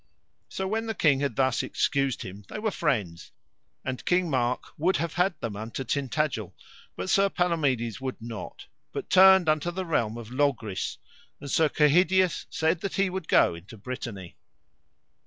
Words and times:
So 0.49 0.67
when 0.67 0.87
the 0.87 0.95
king 0.95 1.19
had 1.19 1.35
thus 1.35 1.61
excused 1.61 2.23
him 2.23 2.43
they 2.49 2.57
were 2.57 2.71
friends, 2.71 3.31
and 3.85 4.03
King 4.03 4.31
Mark 4.31 4.63
would 4.75 4.97
have 4.97 5.13
had 5.13 5.39
them 5.41 5.55
unto 5.55 5.83
Tintagil; 5.83 6.55
but 6.95 7.07
Sir 7.07 7.29
Palomides 7.29 8.01
would 8.01 8.19
not, 8.19 8.65
but 8.93 9.11
turned 9.11 9.47
unto 9.47 9.69
the 9.69 9.85
realm 9.85 10.17
of 10.17 10.31
Logris, 10.31 10.97
and 11.39 11.51
Sir 11.51 11.69
Kehydius 11.69 12.47
said 12.49 12.81
that 12.81 12.95
he 12.95 13.11
would 13.11 13.27
go 13.27 13.53
into 13.53 13.77
Brittany. 13.77 14.37